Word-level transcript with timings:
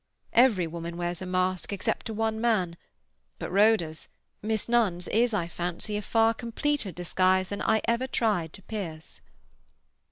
Every 0.33 0.65
woman 0.65 0.97
wears 0.97 1.21
a 1.21 1.27
mask, 1.27 1.71
except 1.71 2.07
to 2.07 2.13
one 2.15 2.41
man; 2.41 2.75
but 3.37 3.51
Rhoda's—Miss 3.51 4.67
Nunn's—is, 4.67 5.31
I 5.31 5.47
fancy, 5.47 5.95
a 5.95 6.01
far 6.01 6.33
completer 6.33 6.91
disguise 6.91 7.49
than 7.49 7.61
I 7.61 7.81
ever 7.87 8.07
tried 8.07 8.51
to 8.53 8.63
pierce." 8.63 9.21